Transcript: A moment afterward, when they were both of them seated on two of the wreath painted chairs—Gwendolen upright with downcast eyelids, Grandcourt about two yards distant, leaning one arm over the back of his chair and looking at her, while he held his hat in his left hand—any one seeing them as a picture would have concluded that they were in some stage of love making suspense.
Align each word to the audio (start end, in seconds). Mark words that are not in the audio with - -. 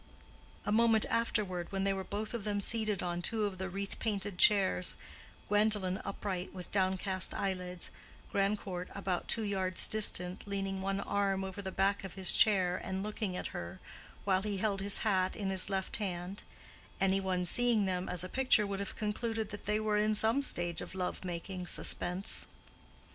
A 0.65 0.71
moment 0.71 1.05
afterward, 1.11 1.71
when 1.71 1.83
they 1.83 1.93
were 1.93 2.03
both 2.03 2.33
of 2.33 2.43
them 2.43 2.59
seated 2.59 3.03
on 3.03 3.21
two 3.21 3.43
of 3.43 3.59
the 3.59 3.69
wreath 3.69 3.99
painted 3.99 4.39
chairs—Gwendolen 4.39 6.01
upright 6.03 6.51
with 6.55 6.71
downcast 6.71 7.35
eyelids, 7.35 7.91
Grandcourt 8.31 8.89
about 8.95 9.27
two 9.27 9.43
yards 9.43 9.87
distant, 9.87 10.47
leaning 10.47 10.81
one 10.81 10.99
arm 11.01 11.43
over 11.43 11.61
the 11.61 11.71
back 11.71 12.03
of 12.03 12.15
his 12.15 12.31
chair 12.31 12.77
and 12.83 13.03
looking 13.03 13.37
at 13.37 13.49
her, 13.53 13.79
while 14.25 14.41
he 14.41 14.57
held 14.57 14.81
his 14.81 14.97
hat 15.05 15.35
in 15.35 15.51
his 15.51 15.69
left 15.69 15.97
hand—any 15.97 17.19
one 17.19 17.45
seeing 17.45 17.85
them 17.85 18.09
as 18.09 18.23
a 18.23 18.27
picture 18.27 18.65
would 18.65 18.79
have 18.79 18.95
concluded 18.95 19.49
that 19.51 19.67
they 19.67 19.79
were 19.79 19.97
in 19.97 20.15
some 20.15 20.41
stage 20.41 20.81
of 20.81 20.95
love 20.95 21.23
making 21.23 21.67
suspense. 21.67 22.47